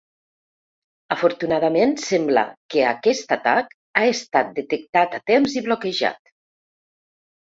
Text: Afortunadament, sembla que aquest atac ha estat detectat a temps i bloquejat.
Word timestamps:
Afortunadament, 1.15 1.93
sembla 2.05 2.43
que 2.75 2.81
aquest 2.93 3.35
atac 3.37 3.77
ha 3.99 4.03
estat 4.15 4.51
detectat 4.61 5.15
a 5.19 5.21
temps 5.33 5.59
i 5.63 5.67
bloquejat. 5.69 6.35